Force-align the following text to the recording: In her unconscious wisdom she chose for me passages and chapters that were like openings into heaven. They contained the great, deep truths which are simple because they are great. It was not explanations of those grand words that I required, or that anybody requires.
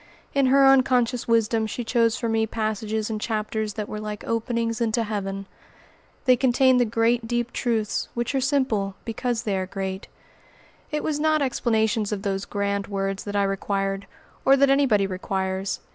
In 0.33 0.47
her 0.47 0.65
unconscious 0.65 1.27
wisdom 1.27 1.67
she 1.67 1.83
chose 1.83 2.17
for 2.17 2.27
me 2.27 2.47
passages 2.47 3.11
and 3.11 3.21
chapters 3.21 3.75
that 3.75 3.87
were 3.87 3.99
like 3.99 4.23
openings 4.23 4.81
into 4.81 5.03
heaven. 5.03 5.45
They 6.25 6.35
contained 6.35 6.79
the 6.79 6.85
great, 6.85 7.27
deep 7.27 7.53
truths 7.53 8.09
which 8.15 8.33
are 8.33 8.41
simple 8.41 8.95
because 9.05 9.43
they 9.43 9.55
are 9.55 9.67
great. 9.67 10.07
It 10.89 11.03
was 11.03 11.19
not 11.19 11.43
explanations 11.43 12.11
of 12.11 12.23
those 12.23 12.45
grand 12.45 12.87
words 12.87 13.25
that 13.25 13.35
I 13.35 13.43
required, 13.43 14.07
or 14.43 14.57
that 14.57 14.71
anybody 14.71 15.05
requires. 15.05 15.81